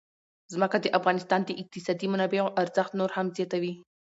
[0.53, 3.73] ځمکه د افغانستان د اقتصادي منابعو ارزښت نور هم زیاتوي.